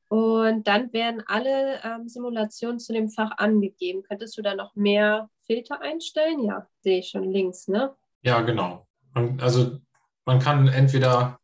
[0.10, 4.04] und dann werden alle ähm, Simulationen zu dem Fach angegeben.
[4.04, 6.44] Könntest du da noch mehr Filter einstellen?
[6.46, 7.94] Ja, sehe ich schon links, ne?
[8.22, 8.88] Ja, genau.
[9.16, 9.80] Und also
[10.26, 11.40] man kann entweder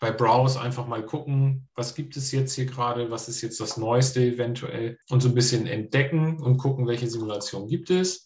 [0.00, 3.76] bei Browse einfach mal gucken, was gibt es jetzt hier gerade, was ist jetzt das
[3.76, 8.24] Neueste eventuell und so ein bisschen entdecken und gucken, welche Simulation gibt es.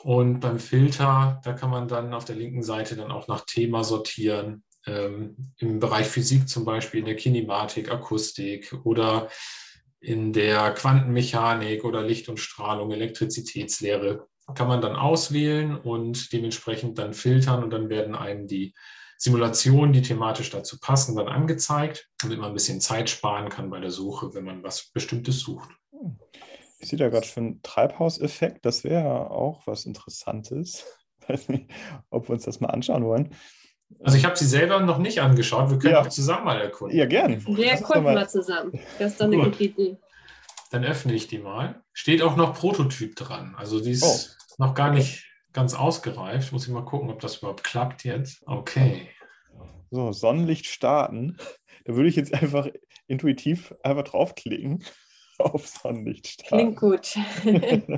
[0.00, 3.82] Und beim Filter, da kann man dann auf der linken Seite dann auch nach Thema
[3.82, 4.62] sortieren.
[4.86, 9.28] Ähm, Im Bereich Physik zum Beispiel, in der Kinematik, Akustik oder
[9.98, 17.12] in der Quantenmechanik oder Licht und Strahlung, Elektrizitätslehre kann man dann auswählen und dementsprechend dann
[17.12, 18.72] filtern und dann werden einem die
[19.18, 23.80] Simulationen, die thematisch dazu passen, dann angezeigt, damit man ein bisschen Zeit sparen kann bei
[23.80, 25.68] der Suche, wenn man was Bestimmtes sucht.
[26.78, 30.84] Ich sehe da gerade schon Treibhauseffekt, das wäre auch was Interessantes.
[31.28, 31.68] Weiß nicht,
[32.10, 33.34] ob wir uns das mal anschauen wollen.
[34.04, 36.02] Also ich habe sie selber noch nicht angeschaut, wir können Ja.
[36.02, 36.96] auch zusammen mal erkunden.
[36.96, 37.44] Ja, gern.
[37.46, 38.72] Wir erkunden mal- mal zusammen.
[38.98, 39.44] Das ist doch eine Gut.
[39.52, 39.96] gute Idee.
[40.70, 41.82] Dann öffne ich die mal.
[41.92, 43.54] Steht auch noch Prototyp dran.
[43.58, 44.62] Also die ist Oh.
[44.64, 46.52] noch gar nicht ganz ausgereift.
[46.52, 48.42] Muss ich mal gucken, ob das überhaupt klappt jetzt.
[48.46, 49.08] Okay.
[49.90, 51.36] So, Sonnenlicht starten.
[51.84, 52.68] Da würde ich jetzt einfach
[53.06, 54.84] intuitiv einfach draufklicken
[55.38, 56.76] auf Sonnenlicht starten.
[56.76, 57.16] Klingt gut.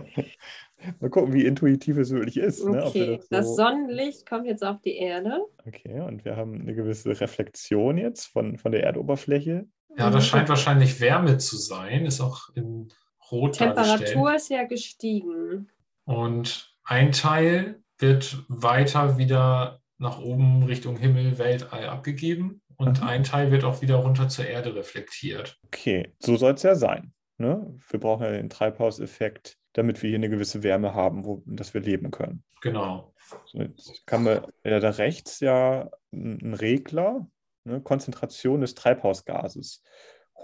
[1.00, 2.64] Mal gucken, wie intuitiv es wirklich ist.
[2.64, 2.84] Ne?
[2.84, 5.40] Ob wir Okay, das so- Sonnenlicht kommt jetzt auf die Erde.
[5.66, 9.66] okay, und wir haben eine gewisse Reflexion jetzt von, von der Erdoberfläche.
[9.98, 12.06] Ja, das scheint wahrscheinlich Wärme zu sein.
[12.06, 12.92] Ist auch in
[13.32, 13.98] Rot dargestellt.
[14.06, 15.68] Temperatur ist ja gestiegen.
[16.04, 22.62] Und ein Teil wird weiter wieder nach oben Richtung Himmel, Weltall abgegeben.
[22.76, 23.06] Und Mhm.
[23.06, 25.58] ein Teil wird auch wieder runter zur Erde reflektiert.
[25.66, 27.12] Okay, so soll es ja sein.
[27.38, 27.78] Ne?
[27.88, 31.80] Wir brauchen ja den Treibhauseffekt, damit wir hier eine gewisse Wärme haben, wo, dass wir
[31.80, 32.42] leben können.
[32.60, 33.14] Genau.
[33.46, 37.28] So, jetzt kann man ja da rechts ja einen Regler,
[37.64, 39.82] ne, Konzentration des Treibhausgases,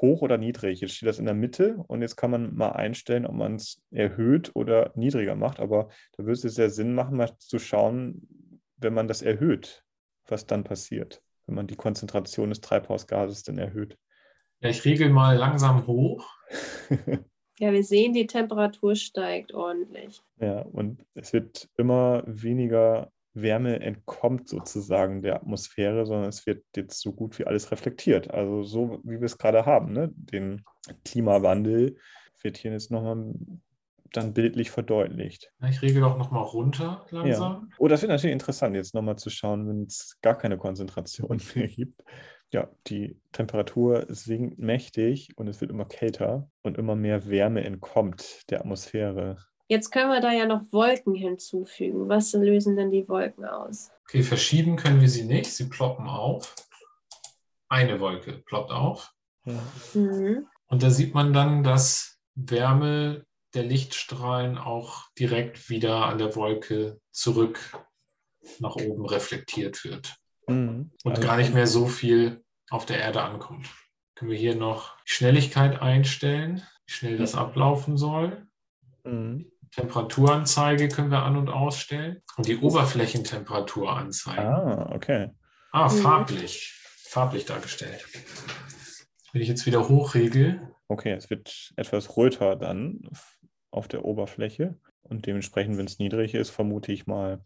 [0.00, 0.80] hoch oder niedrig.
[0.80, 3.82] Jetzt steht das in der Mitte und jetzt kann man mal einstellen, ob man es
[3.90, 5.60] erhöht oder niedriger macht.
[5.60, 8.28] Aber da würde es jetzt sehr Sinn machen, mal zu schauen,
[8.76, 9.84] wenn man das erhöht,
[10.26, 13.96] was dann passiert, wenn man die Konzentration des Treibhausgases dann erhöht.
[14.60, 16.26] Ja, ich regel mal langsam hoch.
[17.58, 20.20] Ja, wir sehen, die Temperatur steigt ordentlich.
[20.38, 27.00] Ja, und es wird immer weniger Wärme entkommt sozusagen der Atmosphäre, sondern es wird jetzt
[27.00, 28.32] so gut wie alles reflektiert.
[28.32, 30.10] Also so, wie wir es gerade haben, ne?
[30.14, 30.64] Den
[31.04, 31.96] Klimawandel
[32.42, 33.34] wird hier jetzt nochmal
[34.12, 35.52] dann bildlich verdeutlicht.
[35.60, 37.70] Ja, Ich regel auch nochmal runter langsam.
[37.78, 41.68] Oh, das wird natürlich interessant, jetzt nochmal zu schauen, wenn es gar keine Konzentration mehr
[41.68, 42.02] gibt.
[42.52, 48.48] Ja, die Temperatur sinkt mächtig und es wird immer kälter und immer mehr Wärme entkommt
[48.50, 49.36] der Atmosphäre.
[49.68, 52.08] Jetzt können wir da ja noch Wolken hinzufügen.
[52.08, 53.90] Was lösen denn die Wolken aus?
[54.04, 55.50] Okay, verschieben können wir sie nicht.
[55.52, 56.54] Sie ploppen auf.
[57.68, 59.12] Eine Wolke ploppt auf.
[59.44, 59.60] Ja.
[59.94, 60.46] Mhm.
[60.68, 63.24] Und da sieht man dann, dass Wärme
[63.54, 67.58] der Lichtstrahlen auch direkt wieder an der Wolke zurück
[68.60, 70.14] nach oben reflektiert wird
[70.48, 70.92] Mhm.
[71.02, 73.68] und Also- gar nicht mehr so viel auf der Erde ankommt.
[74.14, 78.46] Können wir hier noch die Schnelligkeit einstellen, wie schnell das ablaufen soll.
[79.04, 79.50] Mhm.
[79.76, 84.40] Temperaturanzeige können wir an- und ausstellen und die Oberflächentemperatur anzeigen.
[84.42, 85.30] Ah, okay.
[85.70, 85.98] Ah, Mhm.
[85.98, 86.72] farblich.
[87.08, 88.04] Farblich dargestellt.
[89.32, 93.00] Wenn ich jetzt wieder hochregel, Okay, es wird etwas röter dann
[93.72, 97.44] auf der Oberfläche und dementsprechend, wenn es niedrig ist, vermute ich mal,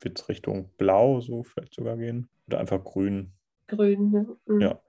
[0.00, 3.32] wird es Richtung Blau so vielleicht sogar gehen oder einfach grün.
[3.68, 4.10] Grün.
[4.10, 4.36] Ne?
[4.46, 4.60] Mhm.
[4.60, 4.80] Ja.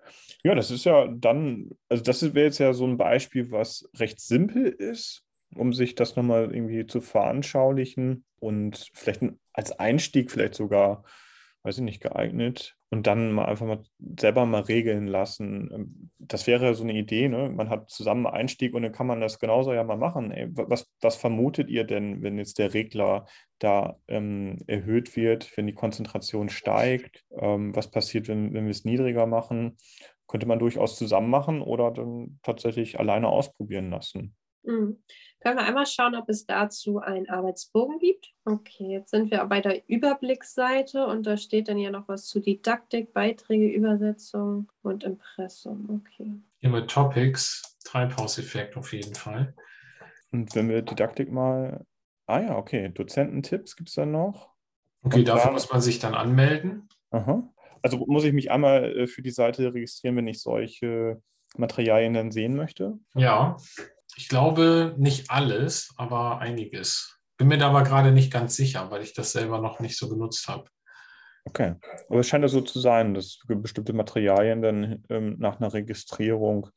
[0.44, 4.20] Ja, das ist ja dann, also das wäre jetzt ja so ein Beispiel, was recht
[4.20, 5.24] simpel ist,
[5.56, 9.22] um sich das nochmal irgendwie zu veranschaulichen und vielleicht
[9.54, 11.04] als Einstieg vielleicht sogar,
[11.64, 13.84] weiß ich nicht, geeignet und dann mal einfach mal
[14.20, 15.70] selber mal regeln lassen.
[15.74, 17.50] Ähm, Das wäre so eine Idee, ne?
[17.50, 20.32] Man hat zusammen Einstieg und dann kann man das genauso ja mal machen.
[20.32, 23.28] Ey, wa- was, was vermutet ihr denn, wenn jetzt der Regler
[23.60, 27.24] da ähm, erhöht wird, wenn die Konzentration steigt?
[27.38, 29.78] Ähm, was passiert, wenn, wenn wir es niedriger machen?
[30.28, 34.36] Könnte man durchaus zusammen machen oder dann tatsächlich alleine ausprobieren lassen.
[34.64, 35.02] Mhm.
[35.40, 38.32] Können wir einmal schauen, ob es dazu einen Arbeitsbogen gibt?
[38.46, 42.40] Okay, jetzt sind wir bei der Überblicksseite und da steht dann ja noch was zu
[42.40, 46.04] Didaktik, Beiträge, Übersetzung und Impressum.
[46.06, 46.32] Okay.
[46.60, 49.56] hier mit Topics, Treibhauseffekt auf jeden Fall.
[50.32, 51.84] Und wenn wir Didaktik mal,
[52.28, 54.52] ah ja, okay, Dozententipps gibt es dann noch.
[55.04, 56.88] Okay, Und dafür dann- muss man sich dann anmelden.
[57.10, 57.52] Aha.
[57.82, 61.22] Also muss ich mich einmal äh, für die Seite registrieren, wenn ich solche
[61.58, 63.00] Materialien dann sehen möchte?
[63.16, 63.58] Ja,
[64.18, 67.20] ich glaube nicht alles, aber einiges.
[67.38, 70.10] Bin mir da aber gerade nicht ganz sicher, weil ich das selber noch nicht so
[70.10, 70.66] genutzt habe.
[71.46, 71.76] Okay.
[72.08, 76.70] Aber es scheint ja so zu sein, dass bestimmte Materialien dann ähm, nach einer Registrierung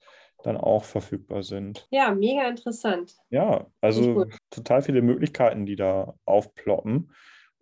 [0.43, 1.87] dann auch verfügbar sind.
[1.91, 3.15] Ja, mega interessant.
[3.31, 7.13] Ja, also total viele Möglichkeiten, die da aufploppen.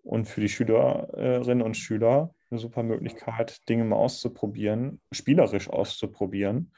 [0.05, 6.73] Und für die Schülerinnen und Schüler eine super Möglichkeit, Dinge mal auszuprobieren, spielerisch auszuprobieren.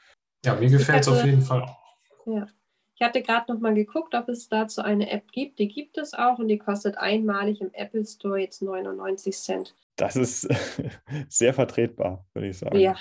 [0.45, 1.97] Ja, mir gefällt es auf hätte- jeden Fall auch.
[2.27, 2.47] Ja.
[2.95, 5.59] Ich hatte gerade noch mal geguckt, ob es dazu eine App gibt.
[5.59, 9.75] Die gibt es auch und die kostet einmalig im Apple Store jetzt 99 Cent.
[9.97, 10.47] Das ist
[11.27, 12.79] sehr vertretbar, würde ich sagen.
[12.79, 12.95] Ja,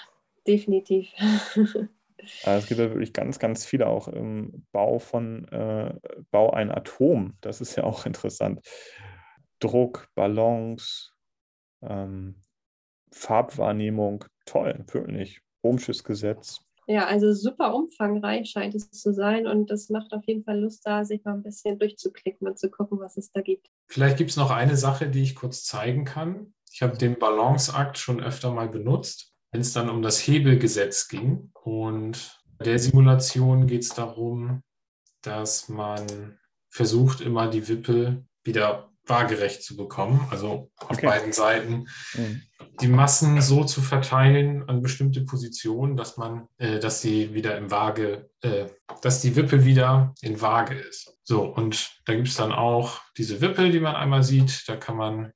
[0.46, 1.08] definitiv.
[2.44, 5.94] Also es gibt ja wirklich ganz, ganz viele auch im Bau von äh,
[6.30, 7.36] Bau ein Atom.
[7.42, 8.60] Das ist ja auch interessant.
[9.60, 11.12] Druck, Ballons,
[11.82, 12.36] ähm,
[13.12, 15.40] Farbwahrnehmung, toll, wirklich.
[15.62, 16.60] Ohmsches Gesetz.
[16.86, 20.86] Ja, also super umfangreich scheint es zu sein und das macht auf jeden Fall Lust
[20.86, 23.68] da, sich mal ein bisschen durchzuklicken und zu gucken, was es da gibt.
[23.88, 26.54] Vielleicht gibt es noch eine Sache, die ich kurz zeigen kann.
[26.72, 31.50] Ich habe den Balanceakt schon öfter mal benutzt, wenn es dann um das Hebelgesetz ging.
[31.62, 34.62] Und bei der Simulation geht es darum,
[35.22, 41.06] dass man versucht, immer die Wippe wieder waagerecht zu bekommen, also auf Okay.
[41.06, 42.42] beiden Seiten Mhm.
[42.80, 47.70] die Massen so zu verteilen an bestimmte Positionen, dass man, äh, dass sie wieder im
[47.70, 48.66] Waage, äh,
[49.02, 51.18] dass die Wippe wieder in Waage ist.
[51.22, 54.64] So, und da gibt es dann auch diese Wippe, die man einmal sieht.
[54.68, 55.32] Da kann man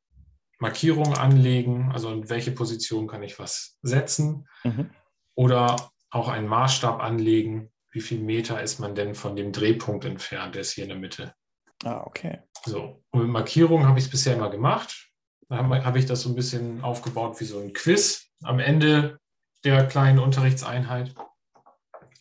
[0.59, 4.91] Markierungen anlegen, also in welche Position kann ich was setzen Mhm.
[5.35, 7.71] oder auch einen Maßstab anlegen.
[7.91, 10.55] Wie viel Meter ist man denn von dem Drehpunkt entfernt?
[10.55, 11.35] Der ist hier in der Mitte.
[11.85, 12.41] Ah, okay.
[12.65, 15.11] So, und mit Markierungen habe ich es bisher immer gemacht.
[15.49, 19.19] Da habe habe ich das so ein bisschen aufgebaut wie so ein Quiz am Ende
[19.65, 21.15] der kleinen Unterrichtseinheit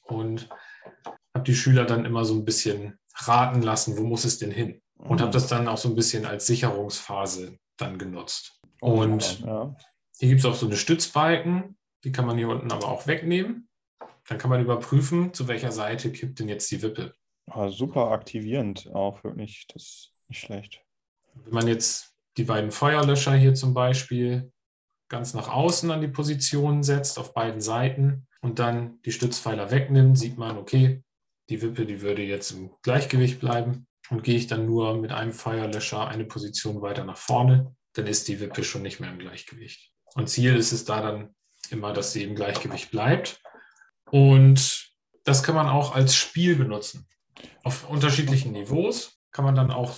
[0.04, 0.50] und
[1.34, 4.82] habe die Schüler dann immer so ein bisschen raten lassen, wo muss es denn hin?
[4.98, 8.60] Und habe das dann auch so ein bisschen als Sicherungsphase dann genutzt.
[8.82, 9.76] Oh, Und ja.
[10.18, 13.70] hier gibt es auch so eine Stützbalken, die kann man hier unten aber auch wegnehmen.
[14.28, 17.14] Dann kann man überprüfen, zu welcher Seite kippt denn jetzt die Wippe.
[17.50, 19.66] Ah, super aktivierend auch wirklich.
[19.74, 20.82] Das ist nicht schlecht.
[21.34, 24.52] Wenn man jetzt die beiden Feuerlöscher hier zum Beispiel
[25.10, 30.18] ganz nach außen an die Position setzt, auf beiden Seiten und dann die Stützpfeiler wegnimmt,
[30.18, 31.04] sieht man, okay,
[31.50, 33.88] die Wippe, die würde jetzt im Gleichgewicht bleiben.
[34.10, 38.28] Und gehe ich dann nur mit einem Feuerlöscher eine Position weiter nach vorne, dann ist
[38.30, 39.92] die Wippe schon nicht mehr im Gleichgewicht.
[40.16, 41.36] Und Ziel ist es da dann
[41.72, 43.42] immer, dass sie im Gleichgewicht bleibt.
[44.10, 44.94] Und
[45.26, 47.08] das kann man auch als Spiel benutzen.
[47.64, 49.94] Auf unterschiedlichen Niveaus kann man dann auch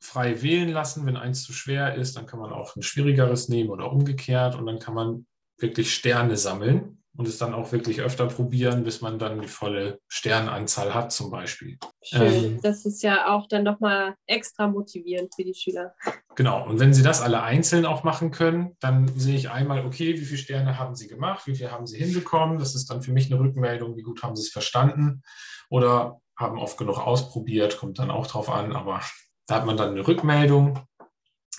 [0.00, 1.06] frei wählen lassen.
[1.06, 4.54] Wenn eins zu schwer ist, dann kann man auch ein schwierigeres nehmen oder umgekehrt.
[4.54, 5.26] Und dann kann man
[5.58, 6.98] wirklich Sterne sammeln.
[7.16, 11.30] und es dann auch wirklich öfter probieren, bis man dann die volle Sternanzahl hat zum
[11.30, 11.78] Beispiel.
[12.02, 12.44] Schön.
[12.44, 15.94] Ähm, das ist ja auch dann nochmal extra motivierend für die Schüler.
[16.34, 20.14] Genau, und wenn Sie das alle einzeln auch machen können, dann sehe ich einmal, okay,
[20.14, 22.58] wie viele Sterne haben Sie gemacht, wie viele haben Sie hinbekommen.
[22.58, 25.22] Das ist dann für mich eine Rückmeldung, wie gut haben Sie es verstanden
[25.70, 29.00] oder haben oft genug ausprobiert, kommt dann auch drauf an, aber
[29.46, 30.80] da hat man dann eine Rückmeldung.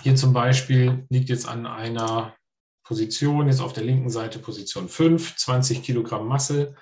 [0.02, 2.36] Hier zum Beispiel liegt jetzt an einer
[2.84, 6.76] Position, jetzt auf der linken Seite Position 5, 20 Kilogramm Masse.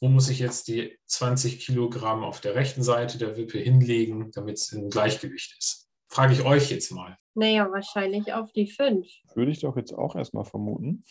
[0.00, 4.56] Wo muss ich jetzt die 20 Kilogramm auf der rechten Seite der Wippe hinlegen, damit
[4.56, 5.90] es im Gleichgewicht ist?
[6.08, 7.18] Frage ich euch jetzt mal.
[7.34, 9.06] Naja, wahrscheinlich auf die 5.
[9.34, 11.04] Würde ich doch jetzt auch erstmal vermuten.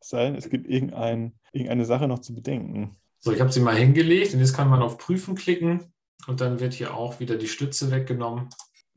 [0.00, 2.96] Es sei denn, es gibt irgendein, irgendeine Sache noch zu bedenken.
[3.20, 5.92] So, ich habe sie mal hingelegt und jetzt kann man auf Prüfen klicken
[6.26, 8.48] und dann wird hier auch wieder die Stütze weggenommen.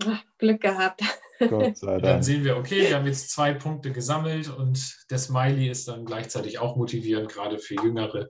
[0.05, 1.01] Ach, Glück gehabt.
[1.47, 2.23] Gott sei Und dann Dank.
[2.23, 6.59] sehen wir, okay, wir haben jetzt zwei Punkte gesammelt und der Smiley ist dann gleichzeitig
[6.59, 8.27] auch motivierend, gerade für jüngere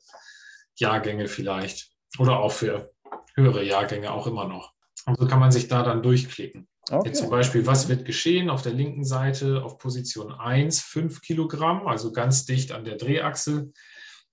[0.75, 2.91] Jahrgänge vielleicht oder auch für
[3.35, 4.73] höhere Jahrgänge auch immer noch.
[5.05, 6.67] Und so kann man sich da dann durchklicken.
[7.05, 7.37] Jetzt zum Okay.
[7.37, 8.49] Beispiel, was wird geschehen?
[8.49, 13.71] Auf der linken Seite auf Position 1 5 Kilogramm, also ganz dicht an der Drehachse.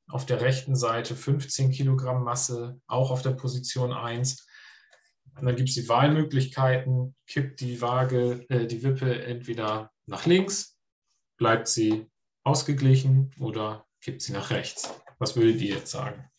[0.08, 4.46] Auf der rechten Seite 15 Kilogramm Masse, auch auf der Position 1.
[5.36, 10.78] Und dann gibt es die Wahlmöglichkeiten, kippt die Waage, äh, die Wippe entweder nach links,
[11.36, 12.06] bleibt sie
[12.42, 14.92] ausgeglichen oder kippt sie nach rechts.
[15.18, 16.30] Was würdet ihr jetzt sagen?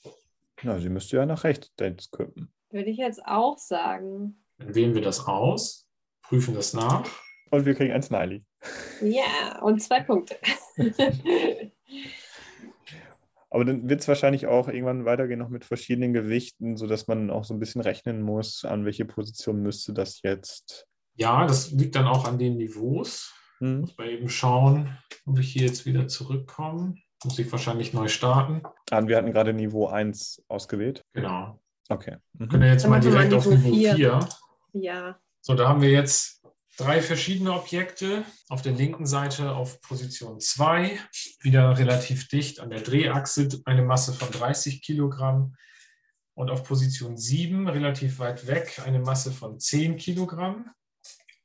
[0.64, 2.52] Na, sie müsste ja nach rechts jetzt kippen.
[2.72, 4.44] Würde ich jetzt auch sagen.
[4.58, 5.88] Dann wählen wir das aus,
[6.22, 7.08] prüfen das nach.
[7.52, 8.44] Und wir kriegen ein Smiley.
[9.02, 10.36] Ja, und zwei Punkte.
[13.52, 17.44] Aber dann wird es wahrscheinlich auch irgendwann weitergehen noch mit verschiedenen Gewichten, sodass man auch
[17.44, 20.86] so ein bisschen rechnen muss, an welche Position müsste das jetzt.
[21.16, 23.34] Ja, das liegt dann auch an den Niveaus.
[23.60, 23.82] Hm?
[23.82, 26.96] Muss mal eben schauen, ob ich hier jetzt wieder zurückkomme.
[27.26, 28.62] Muss ich wahrscheinlich neu starten.
[28.92, 31.02] Ah, wir hatten gerade Niveau 1 ausgewählt.
[31.14, 31.60] Genau.
[31.90, 32.18] Okay.
[32.34, 32.50] Wir Mhm.
[32.50, 33.96] können ja jetzt Dann mal wir direkt auf Niveau Niveau vier.
[33.96, 34.20] 4.
[34.74, 36.39] ja, So, da haben wir jetzt
[36.78, 38.24] drei verschiedene Objekte.
[38.48, 41.00] Auf der linken Seite auf Position 2,
[41.42, 45.56] wieder relativ dicht an der Drehachse, eine Masse von 30 Kilogramm.
[46.34, 50.72] Und auf Position 7, relativ weit weg, eine Masse von 10 Kilogramm.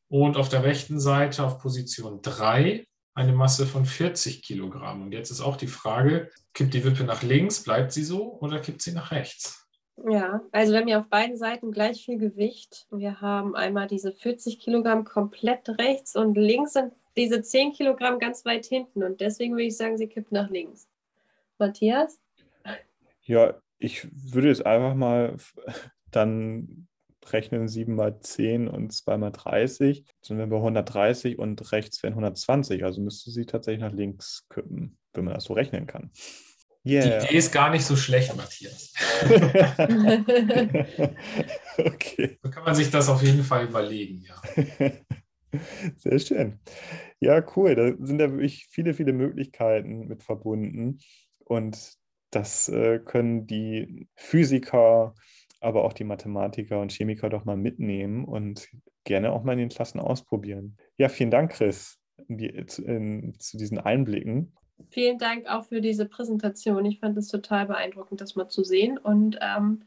[0.09, 5.03] Und auf der rechten Seite auf Position 3 eine Masse von 40 Kilogramm.
[5.03, 8.61] Und jetzt ist auch die Frage, kippt die Wippe nach links, bleibt sie so oder
[8.61, 9.64] kippt sie nach rechts?
[9.97, 10.43] Ja.
[10.53, 12.87] Also wir haben ja auf beiden Seiten gleich viel Gewicht.
[12.91, 18.45] Wir haben einmal diese 40 Kilogramm komplett rechts und links sind diese 10 Kilogramm ganz
[18.45, 19.03] weit hinten.
[19.03, 20.89] Und deswegen würde ich sagen, sie kippt nach links.
[21.59, 22.21] Matthias?
[23.23, 25.37] Ja, ich würde jetzt einfach mal
[26.11, 26.89] dann
[27.27, 30.05] rechnen 7 mal 10 und 2 mal 30.
[30.21, 32.85] Sind wir bei 130 und rechts wären 120.
[32.85, 36.11] Also müsste sie tatsächlich nach links kippen, wenn man das so rechnen kann.
[36.85, 37.25] Die Yeah.
[37.25, 38.93] Idee ist gar nicht so schlecht, Matthias.
[41.79, 42.39] okay.
[42.43, 44.35] So kann man sich das auf jeden Fall überlegen, ja.
[45.97, 46.61] Sehr schön.
[47.21, 47.75] Ja, cool.
[47.75, 50.99] Da sind ja wirklich viele, viele Möglichkeiten mit verbunden.
[51.39, 51.95] Und
[52.31, 55.15] das äh, können die Physiker,
[55.61, 58.69] aber auch die Mathematiker und Chemiker doch mal mitnehmen und
[59.05, 60.77] gerne auch mal in den Klassen ausprobieren.
[60.99, 64.53] Ja, vielen Dank, Chris, die, zu, in, zu diesen Einblicken.
[64.91, 66.85] Vielen Dank auch für diese Präsentation.
[66.85, 69.83] Ich fand es total beeindruckend, das mal zu sehen und ähm,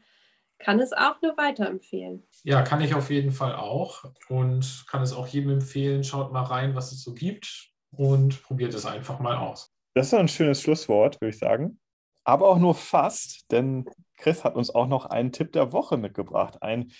[0.58, 2.22] kann es auch nur weiterempfehlen.
[2.42, 6.04] Ja, kann ich auf jeden Fall auch und kann es auch jedem empfehlen.
[6.04, 9.72] Schaut mal rein, was es so gibt und probiert es einfach mal aus.
[9.94, 11.80] Das ist ein schönes Schlusswort, würde ich sagen.
[12.24, 16.62] Aber auch nur fast, denn Chris hat uns auch noch einen Tipp der Woche mitgebracht.
[16.62, 16.92] Einen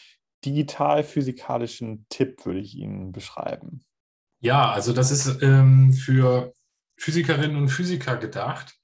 [0.44, 3.85] digital-physikalischen Tipp würde ich Ihnen beschreiben.
[4.40, 6.53] Ja, also das ist ähm, für
[6.99, 8.75] Physikerinnen und Physiker gedacht.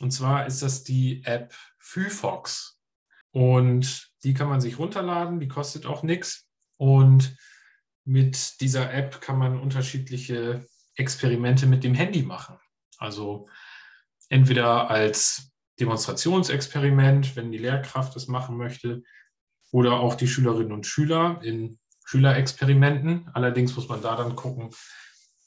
[0.00, 2.80] Und zwar ist das die App Phyfox.
[3.32, 6.48] Und die kann man sich runterladen, die kostet auch nichts.
[6.76, 7.36] Und
[8.04, 10.66] mit dieser App kann man unterschiedliche
[10.96, 12.58] Experimente mit dem Handy machen.
[12.96, 13.48] Also
[14.28, 19.02] entweder als Demonstrationsexperiment, wenn die Lehrkraft das machen möchte,
[19.70, 23.28] oder auch die Schülerinnen und Schüler in Schülerexperimenten.
[23.34, 24.70] Allerdings muss man da dann gucken,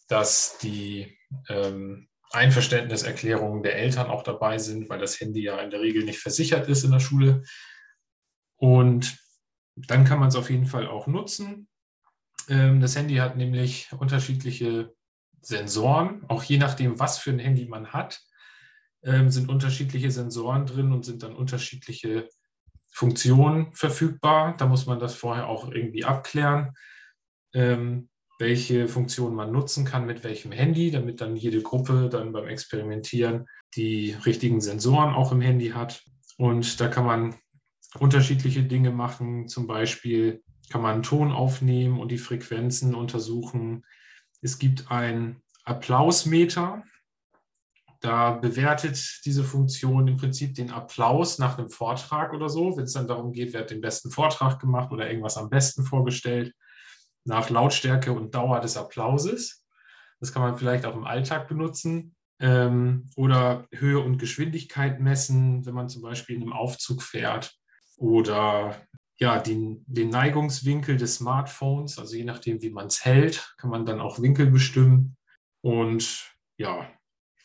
[0.07, 1.17] dass die
[1.49, 6.19] ähm, Einverständniserklärungen der Eltern auch dabei sind, weil das Handy ja in der Regel nicht
[6.19, 7.43] versichert ist in der Schule.
[8.55, 9.17] Und
[9.75, 11.67] dann kann man es auf jeden Fall auch nutzen.
[12.47, 14.93] Ähm, das Handy hat nämlich unterschiedliche
[15.41, 18.21] Sensoren, auch je nachdem, was für ein Handy man hat,
[19.03, 22.29] ähm, sind unterschiedliche Sensoren drin und sind dann unterschiedliche
[22.91, 24.55] Funktionen verfügbar.
[24.57, 26.75] Da muss man das vorher auch irgendwie abklären.
[27.53, 28.09] Ähm,
[28.41, 33.45] welche Funktionen man nutzen kann mit welchem Handy, damit dann jede Gruppe dann beim Experimentieren
[33.75, 36.03] die richtigen Sensoren auch im Handy hat.
[36.37, 37.35] Und da kann man
[37.99, 39.47] unterschiedliche Dinge machen.
[39.47, 43.85] Zum Beispiel kann man Ton aufnehmen und die Frequenzen untersuchen.
[44.41, 46.83] Es gibt ein Applausmeter.
[47.99, 52.93] Da bewertet diese Funktion im Prinzip den Applaus nach einem Vortrag oder so, wenn es
[52.93, 56.55] dann darum geht, wer hat den besten Vortrag gemacht oder irgendwas am besten vorgestellt,
[57.25, 59.65] nach Lautstärke und Dauer des Applauses.
[60.19, 65.73] Das kann man vielleicht auch im Alltag benutzen ähm, oder Höhe und Geschwindigkeit messen, wenn
[65.73, 67.55] man zum Beispiel in einem Aufzug fährt
[67.97, 68.75] oder
[69.17, 73.85] ja, den, den Neigungswinkel des Smartphones, also je nachdem, wie man es hält, kann man
[73.85, 75.15] dann auch Winkel bestimmen
[75.61, 76.87] und ja,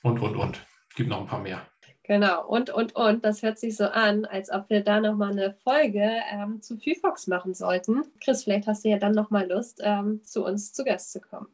[0.03, 0.67] und, und, und.
[0.95, 1.69] Gibt noch ein paar mehr.
[2.07, 5.55] Genau, und, und, und, das hört sich so an, als ob wir da nochmal eine
[5.55, 8.05] Folge ähm, zu FIFOX machen sollten.
[8.23, 11.49] Chris, vielleicht hast du ja dann nochmal Lust, ähm, zu uns zu Gast zu kommen.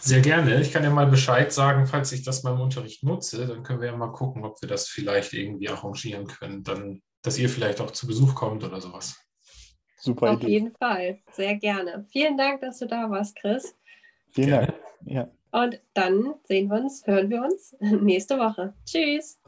[0.00, 0.60] Sehr gerne.
[0.60, 3.88] Ich kann ja mal Bescheid sagen, falls ich das beim Unterricht nutze, dann können wir
[3.88, 7.92] ja mal gucken, ob wir das vielleicht irgendwie arrangieren können, dann, dass ihr vielleicht auch
[7.92, 9.16] zu Besuch kommt oder sowas.
[9.96, 10.52] Super Auf Idee.
[10.52, 12.04] jeden Fall, sehr gerne.
[12.10, 13.76] Vielen Dank, dass du da warst, Chris.
[14.32, 14.66] Vielen gerne.
[14.66, 14.78] Dank.
[15.06, 15.28] Ja.
[15.54, 18.74] Und dann sehen wir uns, hören wir uns nächste Woche.
[18.84, 19.38] Tschüss.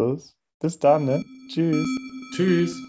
[0.60, 1.20] Bis dann, ne?
[1.52, 1.84] Tschüss.
[2.36, 2.80] Tschüss.